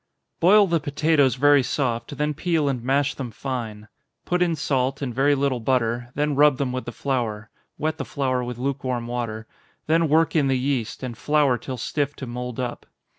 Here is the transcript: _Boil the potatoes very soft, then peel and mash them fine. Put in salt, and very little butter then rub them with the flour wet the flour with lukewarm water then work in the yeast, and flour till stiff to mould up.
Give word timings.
_Boil 0.39 0.65
the 0.65 0.79
potatoes 0.79 1.35
very 1.35 1.61
soft, 1.61 2.17
then 2.17 2.33
peel 2.33 2.67
and 2.67 2.83
mash 2.83 3.13
them 3.13 3.29
fine. 3.29 3.87
Put 4.25 4.41
in 4.41 4.55
salt, 4.55 4.99
and 5.03 5.13
very 5.13 5.35
little 5.35 5.59
butter 5.59 6.09
then 6.15 6.33
rub 6.33 6.57
them 6.57 6.71
with 6.71 6.85
the 6.85 6.91
flour 6.91 7.51
wet 7.77 7.99
the 7.99 8.03
flour 8.05 8.43
with 8.43 8.57
lukewarm 8.57 9.05
water 9.05 9.45
then 9.85 10.09
work 10.09 10.35
in 10.35 10.47
the 10.47 10.57
yeast, 10.57 11.03
and 11.03 11.15
flour 11.15 11.55
till 11.59 11.77
stiff 11.77 12.15
to 12.15 12.25
mould 12.25 12.59
up. 12.59 12.87